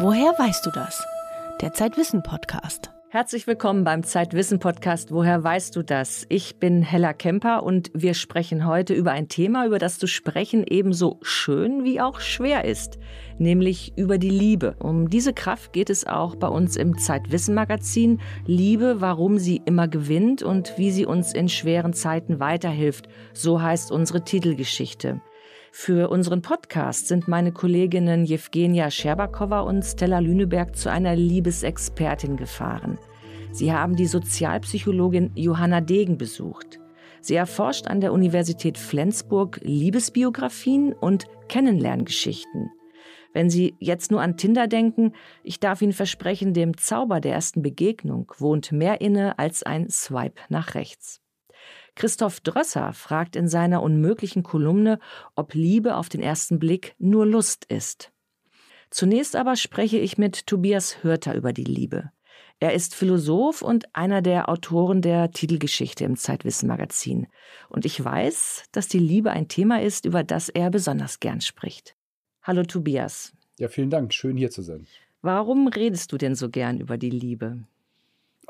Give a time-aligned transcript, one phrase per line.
[0.00, 1.04] Woher weißt du das?
[1.60, 2.92] Der Zeitwissen Podcast.
[3.08, 5.10] Herzlich willkommen beim Zeitwissen Podcast.
[5.10, 6.24] Woher weißt du das?
[6.28, 10.64] Ich bin Hella Kemper und wir sprechen heute über ein Thema, über das zu sprechen
[10.64, 13.00] ebenso schön wie auch schwer ist,
[13.38, 14.76] nämlich über die Liebe.
[14.78, 18.20] Um diese Kraft geht es auch bei uns im Zeitwissen Magazin.
[18.46, 23.08] Liebe, warum sie immer gewinnt und wie sie uns in schweren Zeiten weiterhilft.
[23.32, 25.20] So heißt unsere Titelgeschichte.
[25.72, 32.98] Für unseren Podcast sind meine Kolleginnen Jewgenia Scherbakowa und Stella Lüneberg zu einer Liebesexpertin gefahren.
[33.52, 36.80] Sie haben die Sozialpsychologin Johanna Degen besucht.
[37.20, 42.70] Sie erforscht an der Universität Flensburg Liebesbiografien und Kennenlerngeschichten.
[43.32, 45.12] Wenn Sie jetzt nur an Tinder denken,
[45.42, 50.40] ich darf Ihnen versprechen, dem Zauber der ersten Begegnung wohnt mehr inne als ein Swipe
[50.48, 51.20] nach rechts.
[51.98, 55.00] Christoph Drösser fragt in seiner unmöglichen Kolumne,
[55.34, 58.12] ob Liebe auf den ersten Blick nur Lust ist.
[58.88, 62.12] Zunächst aber spreche ich mit Tobias Hörter über die Liebe.
[62.60, 67.26] Er ist Philosoph und einer der Autoren der Titelgeschichte im Zeitwissen Magazin.
[67.68, 71.96] Und ich weiß, dass die Liebe ein Thema ist, über das er besonders gern spricht.
[72.42, 73.32] Hallo Tobias.
[73.58, 74.14] Ja, vielen Dank.
[74.14, 74.86] Schön hier zu sein.
[75.20, 77.64] Warum redest du denn so gern über die Liebe?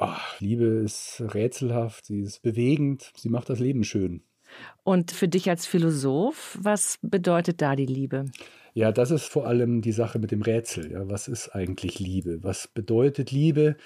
[0.01, 4.23] Ach, Liebe ist rätselhaft, sie ist bewegend, sie macht das Leben schön.
[4.85, 8.27] Und für dich als Philosoph, was bedeutet da die Liebe?
[8.75, 10.93] Ja, das ist vor allem die Sache mit dem Rätsel.
[10.93, 12.45] Ja, was ist eigentlich Liebe?
[12.45, 13.77] Was bedeutet Liebe?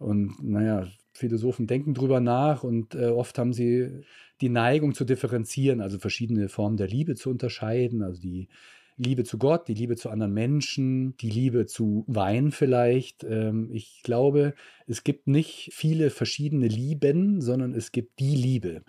[0.00, 4.02] Und naja, Philosophen denken drüber nach und äh, oft haben sie
[4.40, 8.48] die Neigung zu differenzieren, also verschiedene Formen der Liebe zu unterscheiden, also die
[9.00, 13.24] Liebe zu Gott, die Liebe zu anderen Menschen, die Liebe zu Wein vielleicht.
[13.24, 14.54] Ähm, ich glaube,
[14.86, 18.82] es gibt nicht viele verschiedene Lieben, sondern es gibt die Liebe.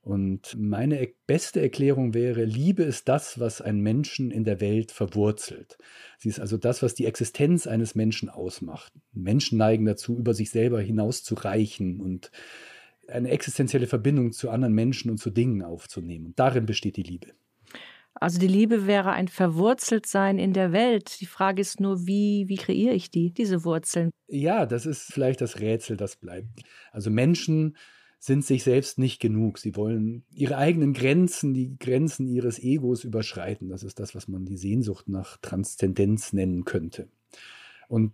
[0.00, 5.78] Und meine beste Erklärung wäre, Liebe ist das, was einen Menschen in der Welt verwurzelt.
[6.18, 8.92] Sie ist also das, was die Existenz eines Menschen ausmacht.
[9.12, 12.32] Menschen neigen dazu, über sich selber hinauszureichen und
[13.06, 16.26] eine existenzielle Verbindung zu anderen Menschen und zu Dingen aufzunehmen.
[16.26, 17.28] Und darin besteht die Liebe.
[18.14, 21.20] Also die Liebe wäre ein Verwurzeltsein in der Welt.
[21.20, 24.10] Die Frage ist nur, wie, wie kreiere ich die, diese Wurzeln?
[24.28, 26.62] Ja, das ist vielleicht das Rätsel, das bleibt.
[26.92, 27.76] Also Menschen
[28.18, 29.58] sind sich selbst nicht genug.
[29.58, 33.68] Sie wollen ihre eigenen Grenzen, die Grenzen ihres Egos überschreiten.
[33.68, 37.08] Das ist das, was man die Sehnsucht nach Transzendenz nennen könnte.
[37.88, 38.12] Und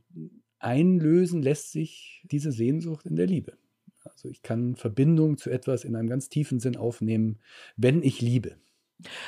[0.59, 3.59] einlösen lässt sich diese Sehnsucht in der Liebe.
[4.05, 7.39] Also ich kann Verbindung zu etwas in einem ganz tiefen Sinn aufnehmen,
[7.77, 8.57] wenn ich liebe.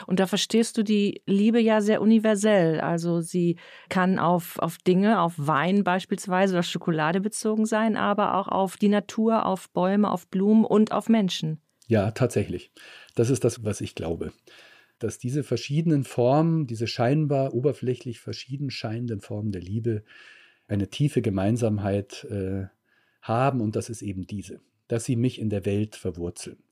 [0.06, 2.81] Und da verstehst du die Liebe ja sehr universell.
[2.81, 3.56] Also sie
[3.88, 8.88] kann auf, auf Dinge, auf Wein beispielsweise oder Schokolade bezogen sein, aber auch auf die
[8.88, 11.60] Natur, auf Bäume, auf Blumen und auf Menschen.
[11.86, 12.70] Ja, tatsächlich.
[13.14, 14.32] Das ist das, was ich glaube.
[14.98, 20.04] Dass diese verschiedenen Formen, diese scheinbar oberflächlich verschieden scheinenden Formen der Liebe
[20.69, 22.66] eine tiefe Gemeinsamkeit äh,
[23.22, 26.62] haben und das ist eben diese, dass sie mich in der Welt verwurzeln.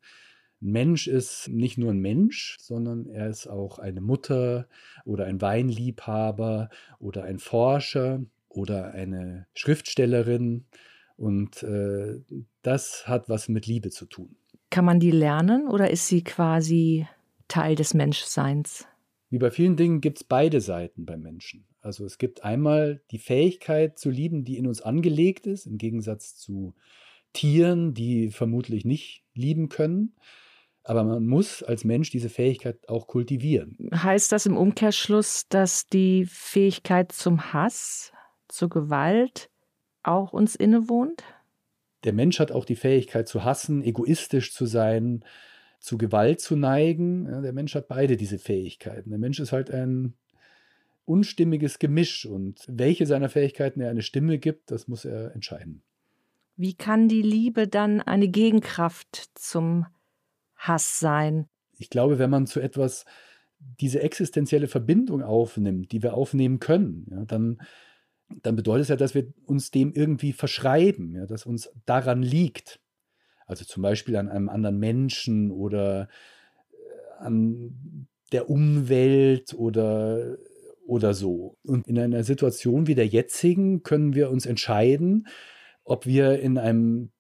[0.60, 4.66] Ein Mensch ist nicht nur ein Mensch, sondern er ist auch eine Mutter
[5.04, 10.64] oder ein Weinliebhaber oder ein Forscher oder eine Schriftstellerin.
[11.16, 12.20] Und äh,
[12.62, 14.36] das hat was mit Liebe zu tun.
[14.70, 17.06] Kann man die lernen oder ist sie quasi
[17.46, 18.86] Teil des Menschseins?
[19.30, 21.64] Wie bei vielen Dingen gibt es beide Seiten beim Menschen.
[21.80, 26.36] Also es gibt einmal die Fähigkeit zu lieben, die in uns angelegt ist, im Gegensatz
[26.36, 26.75] zu
[27.32, 30.14] Tieren, die vermutlich nicht lieben können.
[30.88, 33.91] Aber man muss als Mensch diese Fähigkeit auch kultivieren.
[33.94, 38.10] Heißt das im Umkehrschluss, dass die Fähigkeit zum Hass,
[38.49, 39.50] zur Gewalt
[40.03, 41.22] auch uns innewohnt?
[42.04, 45.26] Der Mensch hat auch die Fähigkeit zu hassen, egoistisch zu sein,
[45.78, 47.43] zu Gewalt zu neigen.
[47.43, 49.10] Der Mensch hat beide diese Fähigkeiten.
[49.10, 50.15] Der Mensch ist halt ein
[51.05, 55.82] unstimmiges Gemisch und welche seiner Fähigkeiten er eine Stimme gibt, das muss er entscheiden.
[56.56, 59.97] Wie kann die Liebe dann eine Gegenkraft zum Hass
[60.98, 61.48] sein.
[61.78, 63.04] Ich glaube, wenn man zu etwas
[63.80, 67.60] diese existenzielle Verbindung aufnimmt, die wir aufnehmen können, ja, dann,
[68.43, 72.81] dann bedeutet es ja, dass wir uns dem irgendwie verschreiben, ja, dass uns daran liegt.
[73.46, 76.08] Also zum Beispiel an einem anderen Menschen oder
[76.70, 80.37] äh, an der Umwelt oder,
[80.87, 81.56] oder so.
[81.62, 85.26] Und in einer Situation wie der jetzigen können wir uns entscheiden,
[85.84, 87.11] ob wir in einem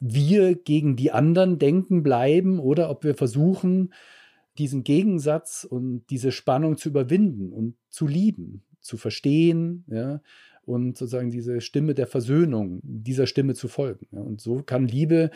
[0.00, 3.92] wir gegen die anderen denken bleiben oder ob wir versuchen,
[4.58, 10.20] diesen Gegensatz und diese Spannung zu überwinden und zu lieben, zu verstehen, ja,
[10.64, 14.06] und sozusagen diese Stimme der Versöhnung, dieser Stimme zu folgen.
[14.12, 14.20] Ja.
[14.20, 15.30] Und so kann Liebe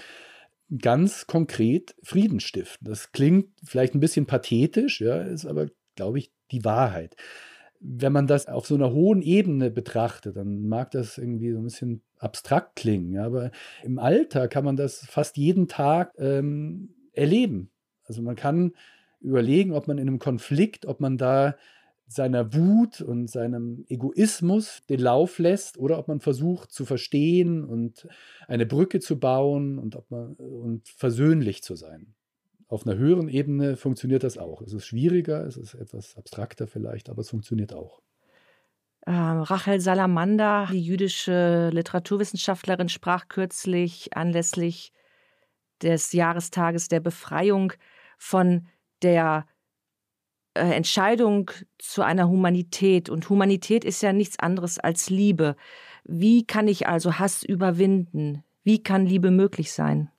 [0.78, 2.86] ganz konkret Frieden stiften.
[2.86, 7.16] Das klingt vielleicht ein bisschen pathetisch, ja, ist aber, glaube ich, die Wahrheit.
[7.84, 11.64] Wenn man das auf so einer hohen Ebene betrachtet, dann mag das irgendwie so ein
[11.64, 13.50] bisschen abstrakt klingen, aber
[13.82, 17.70] im Alter kann man das fast jeden Tag ähm, erleben.
[18.04, 18.72] Also man kann
[19.20, 21.56] überlegen, ob man in einem Konflikt, ob man da
[22.06, 28.06] seiner Wut und seinem Egoismus den Lauf lässt oder ob man versucht zu verstehen und
[28.46, 32.14] eine Brücke zu bauen und ob man und versöhnlich zu sein.
[32.72, 34.62] Auf einer höheren Ebene funktioniert das auch.
[34.62, 38.00] Es ist schwieriger, es ist etwas abstrakter vielleicht, aber es funktioniert auch.
[39.06, 44.94] Ähm, Rachel Salamander, die jüdische Literaturwissenschaftlerin, sprach kürzlich anlässlich
[45.82, 47.74] des Jahrestages der Befreiung
[48.16, 48.66] von
[49.02, 49.44] der
[50.54, 53.10] äh, Entscheidung zu einer Humanität.
[53.10, 55.56] Und Humanität ist ja nichts anderes als Liebe.
[56.04, 58.44] Wie kann ich also Hass überwinden?
[58.64, 60.10] Wie kann Liebe möglich sein?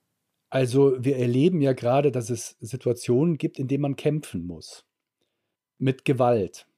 [0.54, 4.86] Also wir erleben ja gerade, dass es Situationen gibt, in denen man kämpfen muss.
[5.78, 6.68] Mit Gewalt.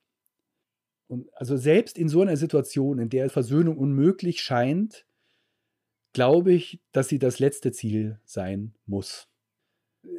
[1.08, 5.04] Und also selbst in so einer Situation, in der Versöhnung unmöglich scheint,
[6.14, 9.28] glaube ich, dass sie das letzte Ziel sein muss.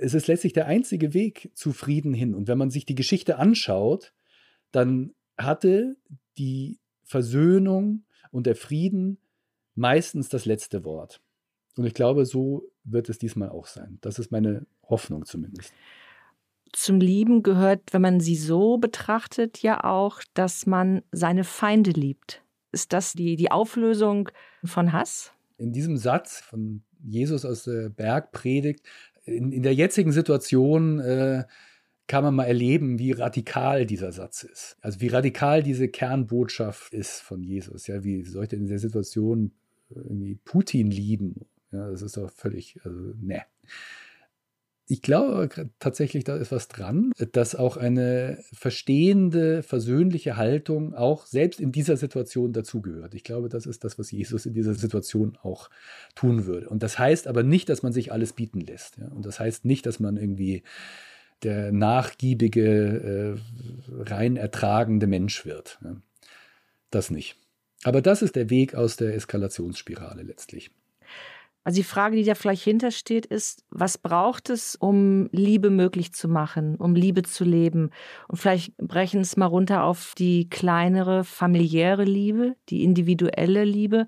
[0.02, 2.36] Es ist letztlich der einzige Weg zu Frieden hin.
[2.36, 4.14] Und wenn man sich die Geschichte anschaut,
[4.72, 5.98] dann hatte
[6.38, 9.18] die Versöhnung und der Frieden
[9.74, 11.24] meistens das letzte Wort.
[11.76, 13.98] Und ich glaube, so wird es diesmal auch sein.
[14.02, 15.74] Das ist meine Hoffnung zumindest.
[16.74, 22.44] Zum Lieben gehört, wenn man sie so betrachtet, ja auch, dass man seine Feinde liebt.
[22.72, 24.30] Ist das die, die Auflösung
[24.64, 25.32] von Hass?
[25.58, 28.86] In diesem Satz von Jesus aus der Bergpredigt,
[29.24, 31.46] in, in der jetzigen Situation äh,
[32.08, 34.78] kann man mal erleben, wie radikal dieser Satz ist.
[34.82, 37.88] Also wie radikal diese Kernbotschaft ist von Jesus.
[37.88, 39.52] Ja, wie sollte in der Situation
[39.90, 43.44] irgendwie Putin lieben ja, das ist doch völlig, also, ne.
[44.90, 45.50] Ich glaube
[45.80, 51.98] tatsächlich, da ist was dran, dass auch eine verstehende, versöhnliche Haltung auch selbst in dieser
[51.98, 53.14] Situation dazugehört.
[53.14, 55.70] Ich glaube, das ist das, was Jesus in dieser Situation auch
[56.16, 56.70] tun würde.
[56.70, 58.98] Und das heißt aber nicht, dass man sich alles bieten lässt.
[58.98, 59.10] Ja?
[59.10, 60.64] Und das heißt nicht, dass man irgendwie
[61.44, 65.80] der nachgiebige, äh, rein ertragende Mensch wird.
[65.84, 65.98] Ja?
[66.92, 67.36] Das nicht.
[67.84, 70.72] Aber das ist der Weg aus der Eskalationsspirale letztlich.
[71.68, 76.30] Also die Frage, die da vielleicht hintersteht, ist, was braucht es, um Liebe möglich zu
[76.30, 77.90] machen, um Liebe zu leben?
[78.30, 84.08] Und vielleicht brechen es mal runter auf die kleinere familiäre Liebe, die individuelle Liebe.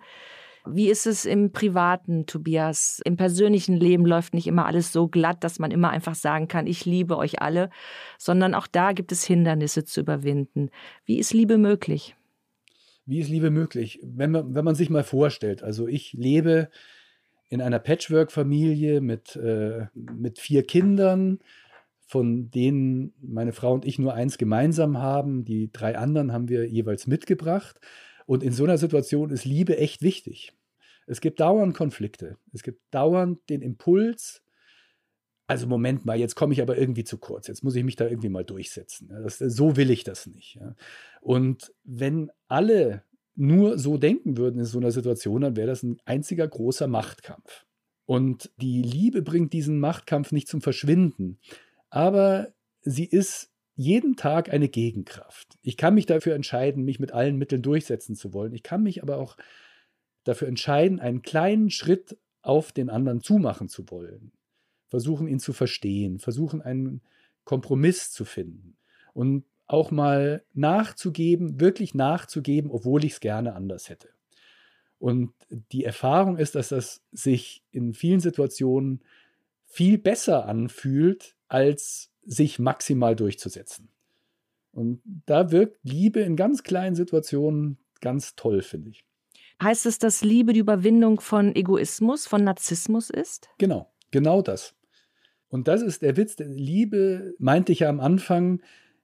[0.66, 3.02] Wie ist es im privaten, Tobias?
[3.04, 6.66] Im persönlichen Leben läuft nicht immer alles so glatt, dass man immer einfach sagen kann,
[6.66, 7.72] ich liebe euch alle,
[8.18, 10.70] sondern auch da gibt es Hindernisse zu überwinden.
[11.04, 12.16] Wie ist Liebe möglich?
[13.06, 14.00] Wie ist Liebe möglich?
[14.02, 16.70] Wenn man, wenn man sich mal vorstellt, also ich lebe
[17.50, 21.40] in einer Patchwork-Familie mit, äh, mit vier Kindern,
[22.06, 25.46] von denen meine Frau und ich nur eins gemeinsam haben.
[25.46, 27.80] Die drei anderen haben wir jeweils mitgebracht.
[28.26, 30.54] Und in so einer Situation ist Liebe echt wichtig.
[31.08, 32.38] Es gibt dauernd Konflikte.
[32.54, 34.44] Es gibt dauernd den Impuls,
[35.50, 37.48] also Moment mal, jetzt komme ich aber irgendwie zu kurz.
[37.48, 39.10] Jetzt muss ich mich da irgendwie mal durchsetzen.
[39.10, 40.60] Das, so will ich das nicht.
[41.22, 43.02] Und wenn alle
[43.40, 47.66] nur so denken würden in so einer Situation, dann wäre das ein einziger großer Machtkampf.
[48.06, 51.40] Und die Liebe bringt diesen Machtkampf nicht zum Verschwinden,
[51.90, 55.58] aber sie ist jeden Tag eine Gegenkraft.
[55.62, 58.54] Ich kann mich dafür entscheiden, mich mit allen Mitteln durchsetzen zu wollen.
[58.54, 59.38] Ich kann mich aber auch
[60.26, 64.34] dafür entscheiden, einen kleinen Schritt auf den anderen zumachen zu wollen.
[64.90, 67.02] Versuchen, ihn zu verstehen, versuchen, einen
[67.46, 68.76] Kompromiss zu finden.
[69.14, 74.10] Und auch mal nachzugeben, wirklich nachzugeben, obwohl ich es gerne anders hätte.
[74.98, 75.32] Und
[75.72, 79.02] die Erfahrung ist, dass das sich in vielen Situationen
[79.66, 83.90] viel besser anfühlt, als sich maximal durchzusetzen.
[84.72, 89.06] Und da wirkt Liebe in ganz kleinen Situationen ganz toll, finde ich.
[89.62, 93.50] Heißt es, dass Liebe die Überwindung von Egoismus, von Narzissmus ist?
[93.60, 94.74] Genau, genau das.
[95.48, 96.38] Und das ist der Witz.
[96.40, 98.62] Liebe meinte ich ja am Anfang,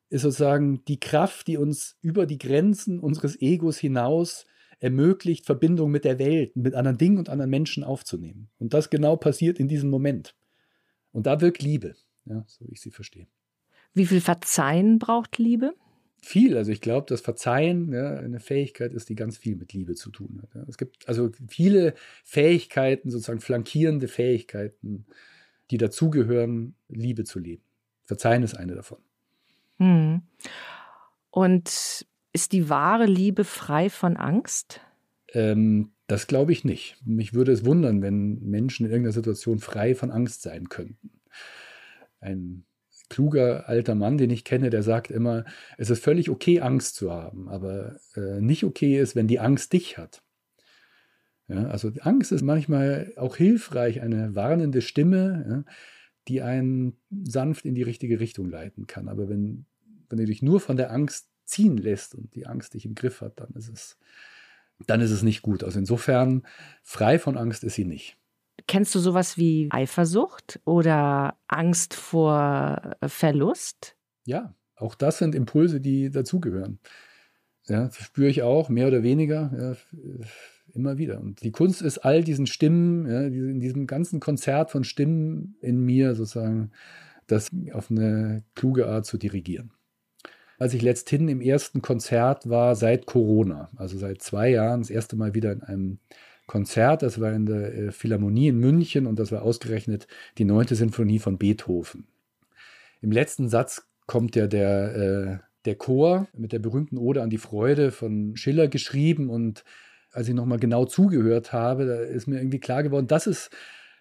[0.10, 4.46] ist sozusagen die Kraft, die uns über die Grenzen unseres Egos hinaus
[4.80, 8.50] ermöglicht, Verbindung mit der Welt, mit anderen Dingen und anderen Menschen aufzunehmen.
[8.60, 10.36] Und das genau passiert in diesem Moment.
[11.12, 11.96] Und da wirkt Liebe,
[12.26, 13.28] ja, so wie ich sie verstehe.
[13.94, 15.74] Wie viel Verzeihen braucht Liebe?
[16.22, 16.58] Viel.
[16.58, 20.10] Also ich glaube, das Verzeihen ja, eine Fähigkeit ist, die ganz viel mit Liebe zu
[20.12, 20.56] tun hat.
[20.56, 20.66] Ja.
[20.68, 21.94] Es gibt also viele
[22.24, 25.06] Fähigkeiten, sozusagen flankierende Fähigkeiten,
[25.72, 27.64] die dazugehören, Liebe zu leben.
[28.04, 29.00] Verzeihen ist eine davon.
[29.78, 30.22] Hm.
[31.32, 34.82] Und ist die wahre Liebe frei von Angst?
[35.34, 36.98] Ähm, das glaube ich nicht.
[37.06, 41.12] Mich würde es wundern, wenn Menschen in irgendeiner Situation frei von Angst sein könnten.
[42.20, 42.66] Ein
[43.10, 45.46] kluger alter Mann, den ich kenne, der sagt immer,
[45.78, 49.74] es ist völlig okay, Angst zu haben, aber äh, nicht okay ist, wenn die Angst
[49.74, 50.24] dich hat.
[51.48, 55.74] Ja, also Angst ist manchmal auch hilfreich, eine warnende Stimme, ja,
[56.28, 59.08] die einen sanft in die richtige Richtung leiten kann.
[59.10, 59.66] Aber wenn,
[60.10, 63.22] wenn du dich nur von der Angst ziehen lässt und die Angst dich im Griff
[63.22, 63.98] hat, dann ist es,
[64.88, 65.64] dann ist es nicht gut.
[65.64, 66.46] Also insofern,
[66.84, 68.18] frei von Angst ist sie nicht.
[68.68, 73.96] Kennst du sowas wie Eifersucht oder Angst vor Verlust?
[74.26, 76.80] Ja, auch das sind Impulse, die dazugehören.
[77.68, 80.20] Ja, spüre ich auch, mehr oder weniger, ja,
[80.76, 81.20] immer wieder.
[81.20, 85.80] Und die Kunst ist all diesen Stimmen, ja, in diesem ganzen Konzert von Stimmen in
[85.80, 86.72] mir sozusagen,
[87.28, 89.72] das auf eine kluge Art zu dirigieren.
[90.58, 95.16] Als ich letzthin im ersten Konzert war seit Corona, also seit zwei Jahren, das erste
[95.16, 96.00] Mal wieder in einem
[96.48, 97.02] Konzert.
[97.02, 101.20] Das war in der äh, Philharmonie in München und das war ausgerechnet die neunte Sinfonie
[101.20, 102.08] von Beethoven.
[103.02, 107.38] Im letzten Satz kommt ja der, äh, der Chor mit der berühmten Ode an die
[107.38, 109.64] Freude von Schiller geschrieben und
[110.16, 113.50] als ich nochmal genau zugehört habe, da ist mir irgendwie klar geworden, das ist,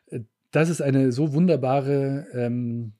[0.06, 2.92] äh, das ist eine so wunderbare ähm,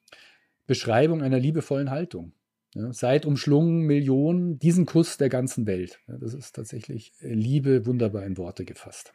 [0.67, 2.33] Beschreibung einer liebevollen Haltung.
[2.75, 6.01] Ja, seid umschlungen Millionen, diesen Kuss der ganzen Welt.
[6.09, 9.13] Ja, das ist tatsächlich Liebe wunderbar in Worte gefasst.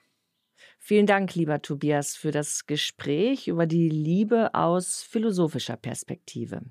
[0.78, 6.62] Vielen Dank, lieber Tobias, für das Gespräch über die Liebe aus philosophischer Perspektive.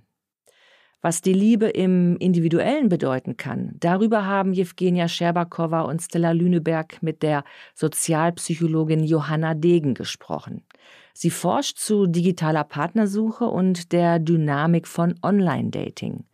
[1.00, 7.22] Was die Liebe im Individuellen bedeuten kann, darüber haben Jewgenia Scherbakowa und Stella Lüneberg mit
[7.22, 10.64] der Sozialpsychologin Johanna Degen gesprochen.
[11.14, 16.24] Sie forscht zu digitaler Partnersuche und der Dynamik von Online-Dating.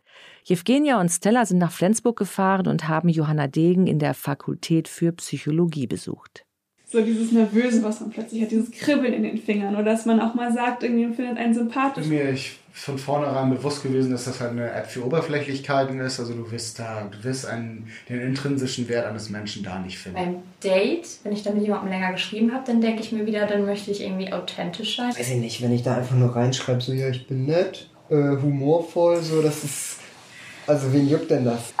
[0.43, 5.11] Jewgenia und Stella sind nach Flensburg gefahren und haben Johanna Degen in der Fakultät für
[5.11, 6.45] Psychologie besucht
[6.87, 10.21] so dieses Nervöse, was man plötzlich hat, dieses Kribbeln in den Fingern oder dass man
[10.21, 12.07] auch mal sagt, irgendwie findet einen sympathisch.
[12.07, 16.19] Mir ist von vornherein bewusst gewesen, dass das halt eine App für Oberflächlichkeiten ist.
[16.19, 20.17] Also du wirst da, du wirst einen, den intrinsischen Wert eines Menschen da nicht finden.
[20.17, 23.47] Beim Date, wenn ich dann mit jemandem länger geschrieben habe, dann denke ich mir wieder,
[23.47, 25.11] dann möchte ich irgendwie authentisch sein.
[25.11, 28.15] Weiß ich nicht, wenn ich da einfach nur reinschreibe, so ja, ich bin nett, äh,
[28.15, 29.99] humorvoll, so das ist.
[30.67, 31.73] Also wen juckt denn das?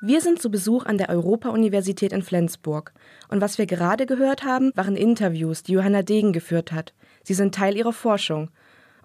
[0.00, 2.94] Wir sind zu Besuch an der Europa-Universität in Flensburg.
[3.28, 6.94] Und was wir gerade gehört haben, waren Interviews, die Johanna Degen geführt hat.
[7.22, 8.48] Sie sind Teil ihrer Forschung.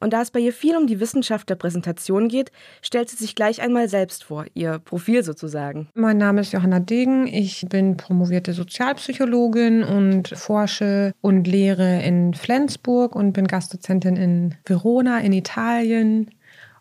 [0.04, 3.36] Und da es bei ihr viel um die Wissenschaft der Präsentation geht, stellt sie sich
[3.36, 5.88] gleich einmal selbst vor, ihr Profil sozusagen.
[5.94, 7.26] Mein Name ist Johanna Degen.
[7.26, 15.22] Ich bin promovierte Sozialpsychologin und forsche und lehre in Flensburg und bin Gastdozentin in Verona
[15.22, 16.30] in Italien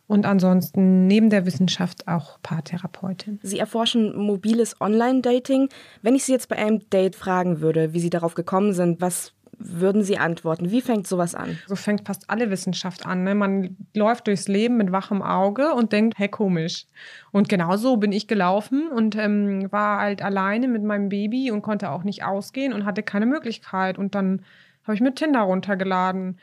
[0.08, 3.38] und ansonsten neben der Wissenschaft auch Paartherapeutin.
[3.44, 5.68] Sie erforschen mobiles Online-Dating.
[6.02, 9.32] Wenn ich Sie jetzt bei einem Date fragen würde, wie Sie darauf gekommen sind, was
[9.64, 10.70] würden Sie antworten?
[10.70, 11.58] Wie fängt sowas an?
[11.66, 13.24] So fängt fast alle Wissenschaft an.
[13.24, 13.34] Ne?
[13.34, 16.86] Man läuft durchs Leben mit wachem Auge und denkt, hey, komisch.
[17.30, 21.62] Und genau so bin ich gelaufen und ähm, war halt alleine mit meinem Baby und
[21.62, 23.98] konnte auch nicht ausgehen und hatte keine Möglichkeit.
[23.98, 24.42] Und dann
[24.84, 26.38] habe ich mir Tinder runtergeladen.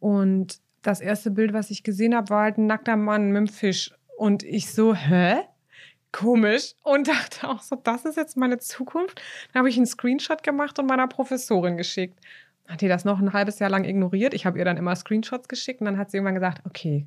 [0.00, 3.48] Und das erste Bild, was ich gesehen habe, war halt ein nackter Mann mit einem
[3.48, 3.92] Fisch.
[4.16, 5.36] Und ich so, hä?
[6.12, 6.74] Komisch.
[6.82, 9.20] Und dachte auch so, das ist jetzt meine Zukunft.
[9.52, 12.18] Dann habe ich einen Screenshot gemacht und meiner Professorin geschickt.
[12.68, 14.34] Hat die das noch ein halbes Jahr lang ignoriert.
[14.34, 17.06] Ich habe ihr dann immer Screenshots geschickt und dann hat sie irgendwann gesagt, okay,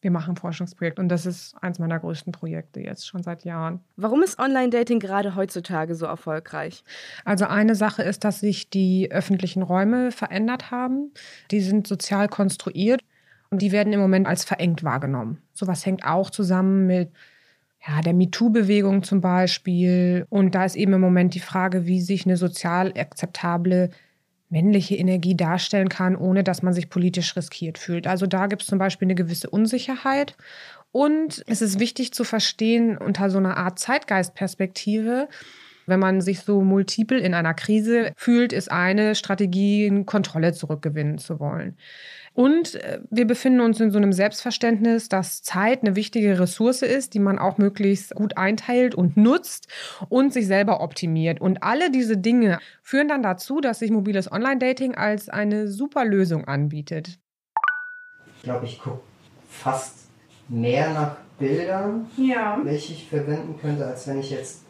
[0.00, 3.80] wir machen ein Forschungsprojekt und das ist eins meiner größten Projekte jetzt schon seit Jahren.
[3.96, 6.84] Warum ist Online-Dating gerade heutzutage so erfolgreich?
[7.24, 11.12] Also eine Sache ist, dass sich die öffentlichen Räume verändert haben.
[11.50, 13.02] Die sind sozial konstruiert
[13.50, 15.42] und die werden im Moment als verengt wahrgenommen.
[15.52, 17.10] Sowas hängt auch zusammen mit
[17.88, 20.26] ja, der MeToo-Bewegung zum Beispiel.
[20.28, 23.90] Und da ist eben im Moment die Frage, wie sich eine sozial akzeptable
[24.50, 28.06] männliche Energie darstellen kann, ohne dass man sich politisch riskiert fühlt.
[28.06, 30.36] Also da gibt es zum Beispiel eine gewisse Unsicherheit.
[30.90, 35.28] Und es ist wichtig zu verstehen unter so einer Art Zeitgeistperspektive,
[35.88, 41.40] wenn man sich so multiple in einer Krise fühlt, ist eine Strategie, Kontrolle zurückgewinnen zu
[41.40, 41.76] wollen.
[42.38, 47.14] Und äh, wir befinden uns in so einem Selbstverständnis, dass Zeit eine wichtige Ressource ist,
[47.14, 49.66] die man auch möglichst gut einteilt und nutzt
[50.08, 51.40] und sich selber optimiert.
[51.40, 56.44] Und alle diese Dinge führen dann dazu, dass sich mobiles Online-Dating als eine super Lösung
[56.46, 57.18] anbietet.
[58.36, 59.00] Ich glaube, ich gucke
[59.48, 60.06] fast
[60.48, 62.60] mehr nach Bildern, ja.
[62.62, 64.62] welche ich verwenden könnte, als wenn ich jetzt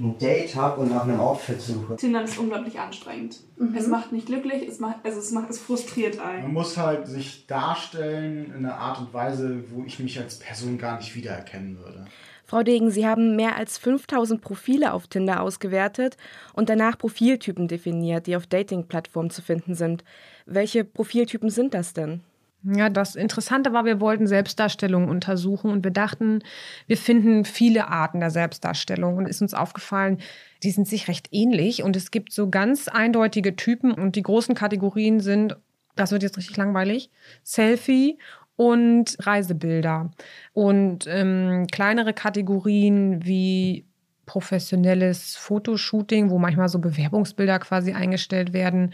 [0.00, 1.96] ein Date habe und nach einem Outfit suche.
[1.96, 3.40] Tinder ist unglaublich anstrengend.
[3.58, 3.74] Mhm.
[3.76, 6.42] Es macht nicht glücklich, es macht, also es macht, es frustriert einen.
[6.42, 10.78] Man muss halt sich darstellen in einer Art und Weise, wo ich mich als Person
[10.78, 12.06] gar nicht wiedererkennen würde.
[12.46, 16.16] Frau Degen, Sie haben mehr als 5000 Profile auf Tinder ausgewertet
[16.52, 20.02] und danach Profiltypen definiert, die auf Dating-Plattformen zu finden sind.
[20.46, 22.22] Welche Profiltypen sind das denn?
[22.62, 26.40] Ja, das Interessante war, wir wollten Selbstdarstellungen untersuchen und wir dachten,
[26.86, 29.16] wir finden viele Arten der Selbstdarstellung.
[29.16, 30.18] Und ist uns aufgefallen,
[30.62, 31.82] die sind sich recht ähnlich.
[31.82, 35.56] Und es gibt so ganz eindeutige Typen und die großen Kategorien sind,
[35.96, 37.10] das wird jetzt richtig langweilig,
[37.42, 38.18] Selfie
[38.56, 40.10] und Reisebilder.
[40.52, 43.86] Und ähm, kleinere Kategorien wie
[44.26, 48.92] professionelles Fotoshooting, wo manchmal so Bewerbungsbilder quasi eingestellt werden,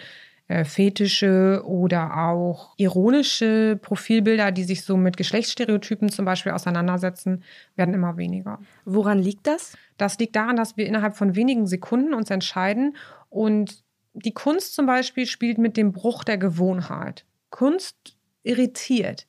[0.64, 7.42] Fetische oder auch ironische Profilbilder, die sich so mit Geschlechtsstereotypen zum Beispiel auseinandersetzen,
[7.74, 8.60] werden immer weniger.
[8.84, 9.76] Woran liegt das?
[9.98, 12.96] Das liegt daran, dass wir innerhalb von wenigen Sekunden uns entscheiden
[13.28, 13.82] und
[14.14, 17.24] die Kunst zum Beispiel spielt mit dem Bruch der Gewohnheit.
[17.50, 19.26] Kunst irritiert.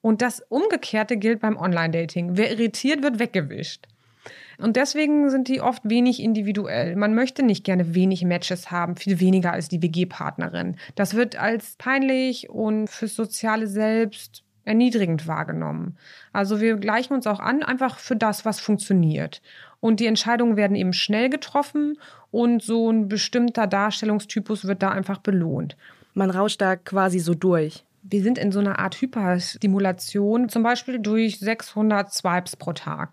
[0.00, 2.36] Und das Umgekehrte gilt beim Online-Dating.
[2.36, 3.86] Wer irritiert, wird weggewischt.
[4.62, 6.94] Und deswegen sind die oft wenig individuell.
[6.94, 10.76] Man möchte nicht gerne wenig Matches haben, viel weniger als die WG-Partnerin.
[10.94, 15.96] Das wird als peinlich und fürs soziale Selbst erniedrigend wahrgenommen.
[16.32, 19.42] Also wir gleichen uns auch an, einfach für das, was funktioniert.
[19.80, 21.98] Und die Entscheidungen werden eben schnell getroffen
[22.30, 25.76] und so ein bestimmter Darstellungstypus wird da einfach belohnt.
[26.14, 27.84] Man rauscht da quasi so durch.
[28.04, 33.12] Wir sind in so einer Art Hyperstimulation, zum Beispiel durch 600 Swipes pro Tag.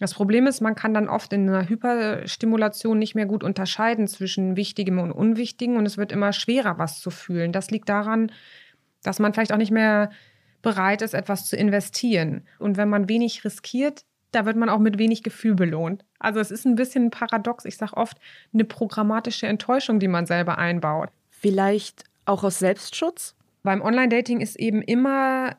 [0.00, 4.56] Das Problem ist, man kann dann oft in einer Hyperstimulation nicht mehr gut unterscheiden zwischen
[4.56, 7.52] Wichtigem und Unwichtigem und es wird immer schwerer, was zu fühlen.
[7.52, 8.32] Das liegt daran,
[9.02, 10.10] dass man vielleicht auch nicht mehr
[10.62, 12.46] bereit ist, etwas zu investieren.
[12.58, 16.04] Und wenn man wenig riskiert, da wird man auch mit wenig Gefühl belohnt.
[16.18, 17.66] Also es ist ein bisschen paradox.
[17.66, 18.18] Ich sage oft,
[18.54, 21.10] eine programmatische Enttäuschung, die man selber einbaut.
[21.28, 23.34] Vielleicht auch aus Selbstschutz?
[23.62, 25.56] Beim Online-Dating ist eben immer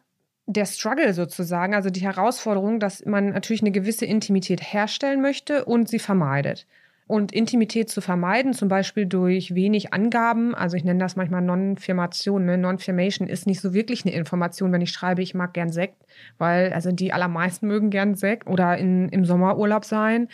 [0.53, 5.87] der Struggle sozusagen, also die Herausforderung, dass man natürlich eine gewisse Intimität herstellen möchte und
[5.87, 6.67] sie vermeidet.
[7.07, 12.45] Und Intimität zu vermeiden, zum Beispiel durch wenig Angaben, also ich nenne das manchmal Non-Firmation.
[12.45, 12.57] Ne?
[12.57, 16.05] Non-Firmation ist nicht so wirklich eine Information, wenn ich schreibe, ich mag gern Sekt,
[16.37, 20.29] weil also die allermeisten mögen gern Sekt oder in, im Sommerurlaub sein.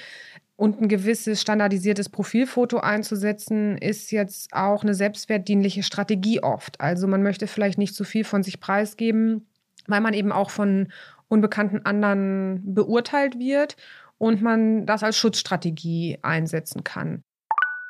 [0.56, 6.82] Und ein gewisses standardisiertes Profilfoto einzusetzen, ist jetzt auch eine selbstwertdienliche Strategie oft.
[6.82, 9.48] Also man möchte vielleicht nicht zu viel von sich preisgeben
[9.88, 10.92] weil man eben auch von
[11.28, 13.76] unbekannten anderen beurteilt wird
[14.18, 17.24] und man das als Schutzstrategie einsetzen kann.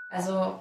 [0.10, 0.60] Also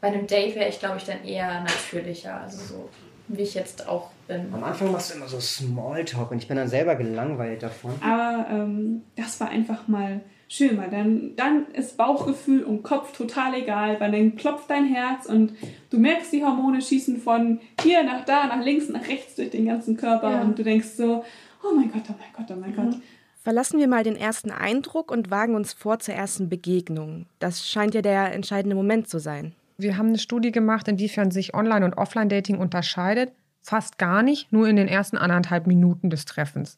[0.00, 2.88] bei einem Date wäre ich, glaube ich, dann eher natürlicher, also so
[3.28, 4.52] wie ich jetzt auch bin.
[4.52, 7.92] Am Anfang machst du immer so Smalltalk und ich bin dann selber gelangweilt davon.
[8.02, 10.20] Aber ähm, das war einfach mal
[10.50, 15.26] schön, weil dann, dann ist Bauchgefühl und Kopf total egal, weil dann klopft dein Herz
[15.26, 15.54] und
[15.90, 19.66] du merkst, die Hormone schießen von hier nach da, nach links, nach rechts durch den
[19.66, 20.42] ganzen Körper ja.
[20.42, 21.24] und du denkst so,
[21.62, 22.90] oh mein Gott, oh mein Gott, oh mein mhm.
[22.90, 23.00] Gott.
[23.42, 27.26] Verlassen wir mal den ersten Eindruck und wagen uns vor zur ersten Begegnung.
[27.38, 29.54] Das scheint ja der entscheidende Moment zu sein.
[29.78, 33.32] Wir haben eine Studie gemacht, inwiefern sich Online- und Offline-Dating unterscheidet.
[33.62, 36.76] Fast gar nicht, nur in den ersten anderthalb Minuten des Treffens.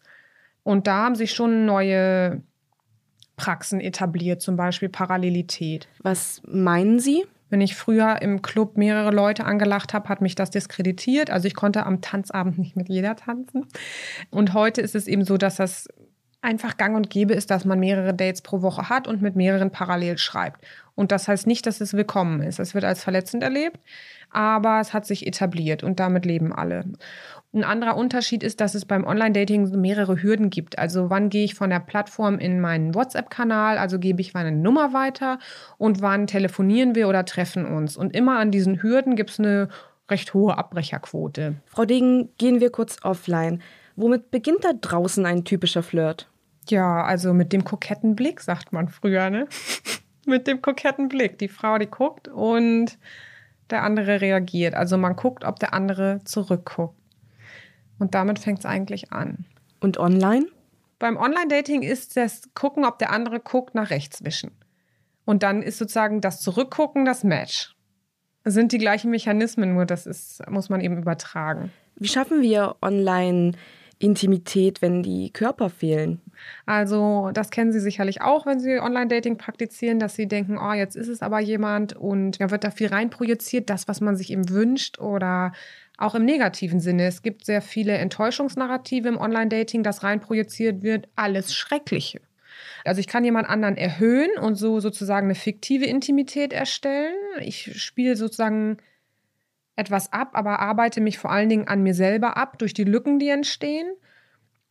[0.63, 2.43] Und da haben sich schon neue
[3.37, 5.88] Praxen etabliert, zum Beispiel Parallelität.
[6.01, 7.25] Was meinen Sie?
[7.51, 11.31] Wenn ich früher im Club mehrere Leute angelacht habe, hat mich das diskreditiert.
[11.31, 13.66] Also ich konnte am Tanzabend nicht mit jeder tanzen.
[14.31, 15.88] Und heute ist es eben so, dass das
[16.42, 19.71] einfach gang und gäbe ist, dass man mehrere Dates pro Woche hat und mit mehreren
[19.71, 20.64] parallel schreibt.
[20.95, 22.59] Und das heißt nicht, dass es willkommen ist.
[22.59, 23.79] Es wird als verletzend erlebt,
[24.31, 26.85] aber es hat sich etabliert und damit leben alle.
[27.55, 30.79] Ein anderer Unterschied ist, dass es beim Online-Dating mehrere Hürden gibt.
[30.79, 34.95] Also wann gehe ich von der Plattform in meinen WhatsApp-Kanal, also gebe ich meine Nummer
[34.95, 35.38] weiter
[35.77, 37.99] und wann telefonieren wir oder treffen uns.
[37.99, 39.69] Und immer an diesen Hürden gibt es eine
[40.11, 41.57] recht hohe Abbrecherquote.
[41.67, 43.61] Frau Degen, gehen wir kurz offline.
[43.97, 46.31] Womit beginnt da draußen ein typischer Flirt?
[46.71, 49.47] Ja, also mit dem koketten Blick, sagt man früher, ne?
[50.27, 51.38] mit dem koketten Blick.
[51.38, 52.99] Die Frau, die guckt und
[53.69, 54.75] der andere reagiert.
[54.75, 57.02] Also man guckt, ob der andere zurückguckt.
[58.03, 59.45] Und damit fängt es eigentlich an.
[59.79, 60.47] Und online?
[60.99, 64.51] Beim Online-Dating ist das Gucken, ob der andere guckt, nach rechts wischen.
[65.25, 67.77] Und dann ist sozusagen das Zurückgucken das Match.
[68.45, 71.71] Sind die gleichen Mechanismen, nur das ist, muss man eben übertragen.
[71.95, 73.53] Wie schaffen wir online
[74.01, 76.21] Intimität, wenn die Körper fehlen?
[76.67, 80.97] Also, das kennen Sie sicherlich auch, wenn Sie Online-Dating praktizieren, dass Sie denken, oh, jetzt
[80.97, 84.49] ist es aber jemand und da wird da viel reinprojiziert, das, was man sich eben
[84.49, 85.53] wünscht oder
[86.03, 87.07] auch im negativen Sinne.
[87.07, 92.21] Es gibt sehr viele Enttäuschungsnarrative im Online-Dating, das reinprojiziert wird, alles Schreckliche.
[92.85, 97.15] Also ich kann jemand anderen erhöhen und so sozusagen eine fiktive Intimität erstellen.
[97.41, 98.79] Ich spiele sozusagen
[99.77, 103.19] etwas ab, aber arbeite mich vor allen Dingen an mir selber ab durch die Lücken,
[103.19, 103.91] die entstehen.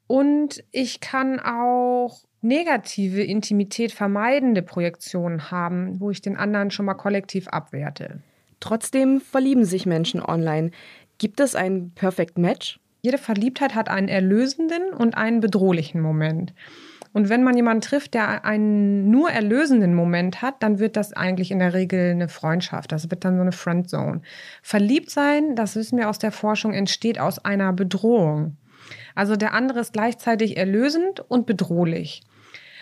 [0.07, 6.95] Und ich kann auch negative Intimität vermeidende Projektionen haben, wo ich den anderen schon mal
[6.95, 8.21] kollektiv abwerte.
[8.59, 10.71] Trotzdem verlieben sich Menschen online.
[11.21, 12.79] Gibt es ein Perfect Match?
[13.03, 16.51] Jede Verliebtheit hat einen erlösenden und einen bedrohlichen Moment.
[17.13, 21.51] Und wenn man jemanden trifft, der einen nur erlösenden Moment hat, dann wird das eigentlich
[21.51, 22.91] in der Regel eine Freundschaft.
[22.91, 24.23] Das wird dann so eine Friendzone.
[24.63, 28.57] Verliebt sein, das wissen wir aus der Forschung, entsteht aus einer Bedrohung.
[29.13, 32.23] Also der andere ist gleichzeitig erlösend und bedrohlich.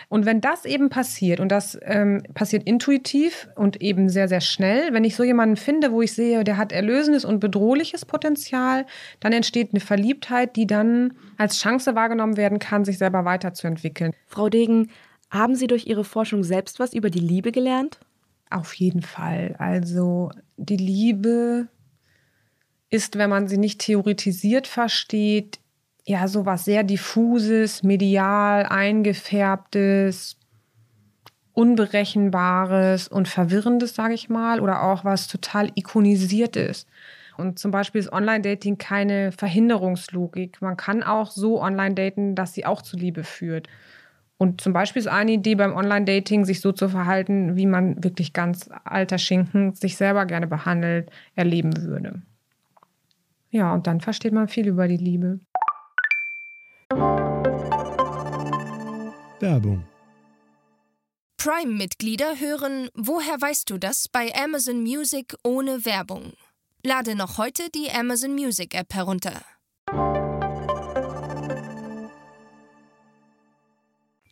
[0.09, 4.91] Und wenn das eben passiert, und das ähm, passiert intuitiv und eben sehr, sehr schnell,
[4.91, 8.87] wenn ich so jemanden finde, wo ich sehe, der hat erlösendes und bedrohliches Potenzial,
[9.19, 14.13] dann entsteht eine Verliebtheit, die dann als Chance wahrgenommen werden kann, sich selber weiterzuentwickeln.
[14.25, 14.89] Frau Degen,
[15.29, 17.99] haben Sie durch Ihre Forschung selbst was über die Liebe gelernt?
[18.49, 19.55] Auf jeden Fall.
[19.59, 21.67] Also die Liebe
[22.89, 25.59] ist, wenn man sie nicht theoretisiert versteht,
[26.09, 30.37] ja sowas sehr diffuses, medial eingefärbtes,
[31.53, 36.87] unberechenbares und verwirrendes, sage ich mal, oder auch was total ikonisiertes.
[37.37, 40.61] Und zum Beispiel ist Online-Dating keine Verhinderungslogik.
[40.61, 43.67] Man kann auch so online daten, dass sie auch zu Liebe führt.
[44.37, 48.33] Und zum Beispiel ist eine Idee beim Online-Dating, sich so zu verhalten, wie man wirklich
[48.33, 52.21] ganz alter Schinken sich selber gerne behandelt, erleben würde.
[53.51, 55.39] Ja, und dann versteht man viel über die Liebe.
[59.39, 59.83] Werbung.
[61.37, 66.33] Prime-Mitglieder hören Woher weißt du das bei Amazon Music ohne Werbung.
[66.83, 69.43] Lade noch heute die Amazon Music App herunter.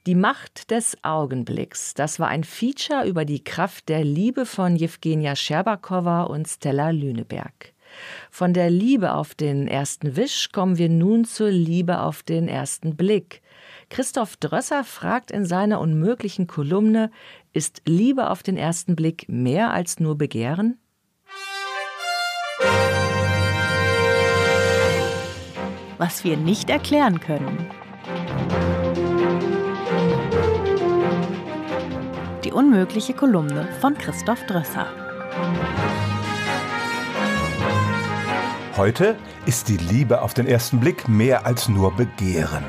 [0.08, 1.94] Die Macht des Augenblicks.
[1.94, 7.74] Das war ein Feature über die Kraft der Liebe von Jewgenia Scherbakowa und Stella Lüneberg.
[8.32, 12.96] Von der Liebe auf den ersten Wisch kommen wir nun zur Liebe auf den ersten
[12.96, 13.42] Blick.
[13.90, 17.12] Christoph Drösser fragt in seiner unmöglichen Kolumne,
[17.54, 20.78] ist Liebe auf den ersten Blick mehr als nur Begehren?
[25.98, 27.66] Was wir nicht erklären können.
[32.44, 34.88] Die unmögliche Kolumne von Christoph Drösser.
[38.78, 39.16] Heute
[39.48, 42.64] ist die Liebe auf den ersten Blick mehr als nur Begehren.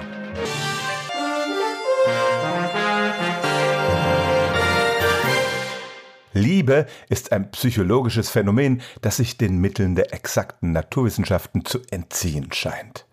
[6.33, 13.05] Liebe ist ein psychologisches Phänomen, das sich den Mitteln der exakten Naturwissenschaften zu entziehen scheint.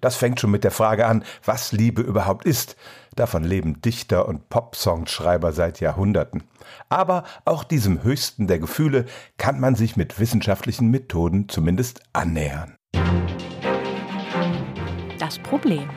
[0.00, 2.74] Das fängt schon mit der Frage an, was Liebe überhaupt ist.
[3.16, 6.44] Davon leben Dichter und Popsongschreiber seit Jahrhunderten.
[6.88, 12.76] Aber auch diesem höchsten der Gefühle kann man sich mit wissenschaftlichen Methoden zumindest annähern.
[15.18, 15.88] Das Problem.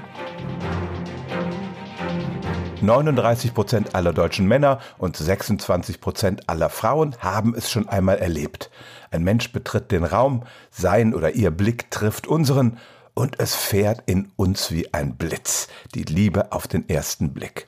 [2.84, 8.70] 39 Prozent aller deutschen Männer und 26 Prozent aller Frauen haben es schon einmal erlebt.
[9.10, 12.78] Ein Mensch betritt den Raum, sein oder ihr Blick trifft unseren
[13.14, 17.68] und es fährt in uns wie ein Blitz, die Liebe auf den ersten Blick.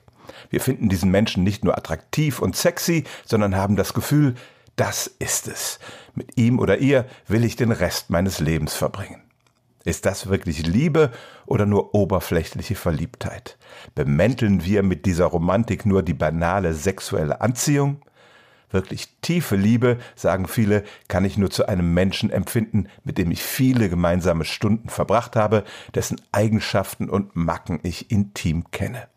[0.50, 4.34] Wir finden diesen Menschen nicht nur attraktiv und sexy, sondern haben das Gefühl,
[4.76, 5.78] das ist es.
[6.14, 9.22] Mit ihm oder ihr will ich den Rest meines Lebens verbringen.
[9.84, 11.12] Ist das wirklich Liebe
[11.46, 13.56] oder nur oberflächliche Verliebtheit?
[13.94, 18.02] Bemänteln wir mit dieser Romantik nur die banale sexuelle Anziehung?
[18.70, 23.42] Wirklich tiefe Liebe, sagen viele, kann ich nur zu einem Menschen empfinden, mit dem ich
[23.42, 29.08] viele gemeinsame Stunden verbracht habe, dessen Eigenschaften und Macken ich intim kenne.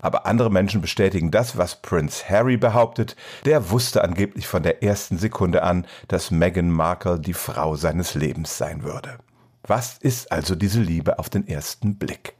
[0.00, 3.16] Aber andere Menschen bestätigen das, was Prince Harry behauptet.
[3.44, 8.56] Der wusste angeblich von der ersten Sekunde an, dass Meghan Markle die Frau seines Lebens
[8.56, 9.18] sein würde.
[9.62, 12.34] Was ist also diese Liebe auf den ersten Blick?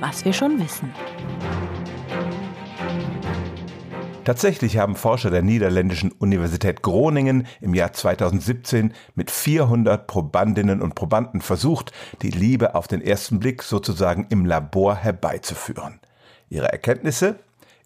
[0.00, 0.92] Was wir schon wissen.
[4.26, 11.40] Tatsächlich haben Forscher der niederländischen Universität Groningen im Jahr 2017 mit 400 Probandinnen und Probanden
[11.40, 16.00] versucht, die Liebe auf den ersten Blick sozusagen im Labor herbeizuführen.
[16.48, 17.38] Ihre Erkenntnisse?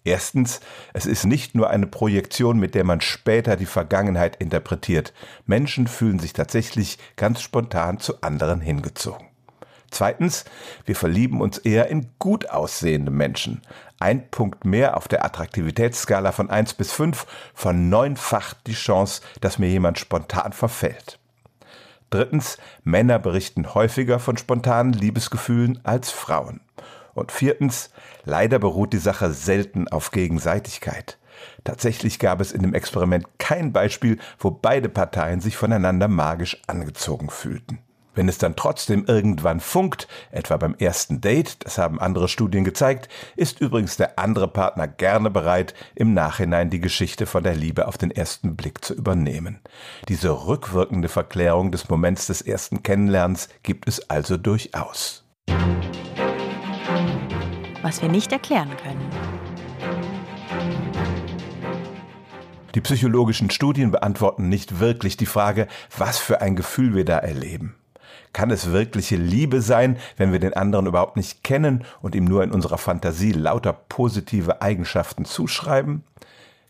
[0.03, 0.61] Erstens,
[0.93, 5.13] es ist nicht nur eine Projektion, mit der man später die Vergangenheit interpretiert.
[5.45, 9.27] Menschen fühlen sich tatsächlich ganz spontan zu anderen hingezogen.
[9.91, 10.45] Zweitens,
[10.85, 13.61] wir verlieben uns eher in gut aussehende Menschen.
[14.01, 19.69] Ein Punkt mehr auf der Attraktivitätsskala von 1 bis 5 verneunfacht die Chance, dass mir
[19.69, 21.19] jemand spontan verfällt.
[22.09, 26.61] Drittens, Männer berichten häufiger von spontanen Liebesgefühlen als Frauen.
[27.13, 27.91] Und viertens,
[28.23, 31.19] leider beruht die Sache selten auf Gegenseitigkeit.
[31.63, 37.29] Tatsächlich gab es in dem Experiment kein Beispiel, wo beide Parteien sich voneinander magisch angezogen
[37.29, 37.77] fühlten.
[38.13, 43.07] Wenn es dann trotzdem irgendwann funkt, etwa beim ersten Date, das haben andere Studien gezeigt,
[43.37, 47.97] ist übrigens der andere Partner gerne bereit, im Nachhinein die Geschichte von der Liebe auf
[47.97, 49.59] den ersten Blick zu übernehmen.
[50.09, 55.23] Diese rückwirkende Verklärung des Moments des ersten Kennenlernens gibt es also durchaus.
[57.81, 59.09] Was wir nicht erklären können.
[62.75, 67.75] Die psychologischen Studien beantworten nicht wirklich die Frage, was für ein Gefühl wir da erleben.
[68.33, 72.43] Kann es wirkliche Liebe sein, wenn wir den anderen überhaupt nicht kennen und ihm nur
[72.43, 76.03] in unserer Fantasie lauter positive Eigenschaften zuschreiben?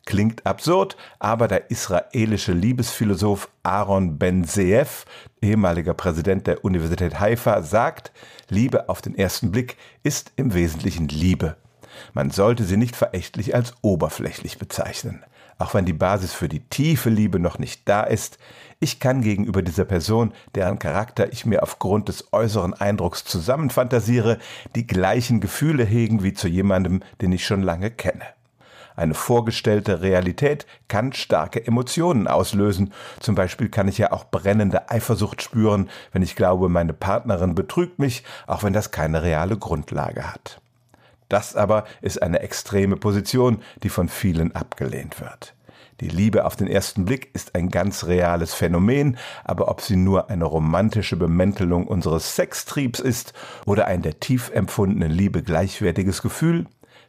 [0.05, 5.05] Klingt absurd, aber der israelische Liebesphilosoph Aaron Ben Zeev,
[5.41, 8.11] ehemaliger Präsident der Universität Haifa, sagt,
[8.49, 11.55] Liebe auf den ersten Blick ist im Wesentlichen Liebe.
[12.13, 15.23] Man sollte sie nicht verächtlich als oberflächlich bezeichnen.
[15.59, 18.39] Auch wenn die Basis für die tiefe Liebe noch nicht da ist,
[18.81, 24.39] ich kann gegenüber dieser Person, deren Charakter ich mir aufgrund des äußeren Eindrucks zusammenfantasiere,
[24.75, 28.25] die gleichen Gefühle hegen wie zu jemandem, den ich schon lange kenne.
[28.95, 32.91] Eine vorgestellte Realität kann starke Emotionen auslösen.
[33.19, 37.99] Zum Beispiel kann ich ja auch brennende Eifersucht spüren, wenn ich glaube, meine Partnerin betrügt
[37.99, 40.59] mich, auch wenn das keine reale Grundlage hat.
[41.29, 45.53] Das aber ist eine extreme Position, die von vielen abgelehnt wird.
[46.01, 50.31] Die Liebe auf den ersten Blick ist ein ganz reales Phänomen, aber ob sie nur
[50.31, 53.33] eine romantische Bemäntelung unseres Sextriebs ist
[53.67, 56.65] oder ein der tief empfundenen Liebe gleichwertiges Gefühl,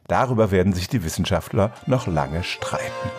[0.07, 3.09] darüber werden sich die Wissenschaftler noch lange streiten.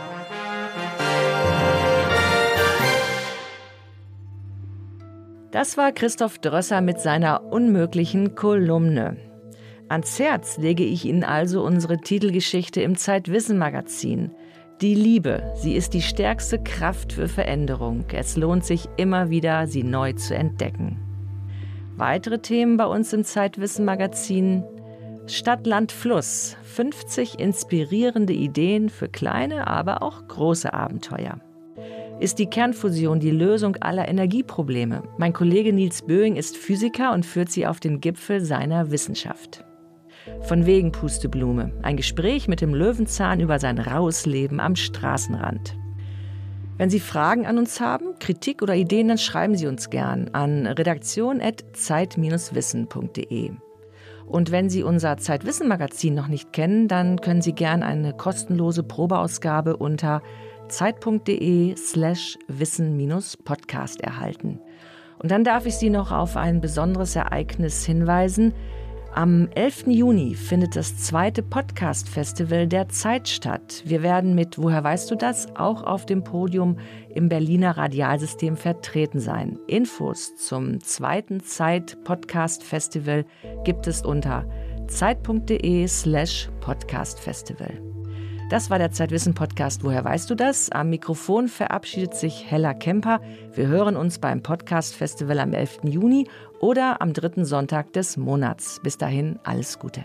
[5.50, 9.16] Das war Christoph Drösser mit seiner unmöglichen Kolumne.
[9.88, 14.30] Ans Herz lege ich Ihnen also unsere Titelgeschichte im Zeitwissen-Magazin.
[14.80, 18.04] Die Liebe, sie ist die stärkste Kraft für Veränderung.
[18.12, 20.98] Es lohnt sich immer wieder, sie neu zu entdecken.
[21.96, 24.64] Weitere Themen bei uns im Zeitwissen-Magazin
[25.26, 26.56] Stadt, Land, Fluss.
[26.74, 31.38] 50 inspirierende Ideen für kleine, aber auch große Abenteuer.
[32.18, 35.04] Ist die Kernfusion die Lösung aller Energieprobleme?
[35.18, 39.64] Mein Kollege Nils Böing ist Physiker und führt sie auf den Gipfel seiner Wissenschaft.
[40.42, 41.72] Von wegen Pusteblume.
[41.82, 45.78] Ein Gespräch mit dem Löwenzahn über sein raues Leben am Straßenrand.
[46.76, 50.66] Wenn Sie Fragen an uns haben, Kritik oder Ideen, dann schreiben Sie uns gern an
[50.66, 53.52] redaktion.zeit-wissen.de.
[54.26, 59.76] Und wenn Sie unser Zeitwissen-Magazin noch nicht kennen, dann können Sie gern eine kostenlose Probeausgabe
[59.76, 60.22] unter
[60.68, 64.60] zeit.de slash wissen-podcast erhalten.
[65.18, 68.54] Und dann darf ich Sie noch auf ein besonderes Ereignis hinweisen.
[69.14, 69.84] Am 11.
[69.86, 73.84] Juni findet das zweite Podcast-Festival der Zeit statt.
[73.86, 76.78] Wir werden mit Woher weißt du das auch auf dem Podium
[77.14, 79.56] im Berliner Radialsystem vertreten sein.
[79.68, 83.24] Infos zum zweiten Zeit-Podcast-Festival
[83.62, 84.48] gibt es unter
[84.88, 87.93] zeit.de slash podcastfestival.
[88.50, 89.84] Das war der Zeitwissen-Podcast.
[89.84, 90.70] Woher weißt du das?
[90.70, 93.20] Am Mikrofon verabschiedet sich Hella Kemper.
[93.54, 95.80] Wir hören uns beim Podcast-Festival am 11.
[95.84, 96.28] Juni
[96.60, 98.80] oder am dritten Sonntag des Monats.
[98.82, 100.04] Bis dahin alles Gute.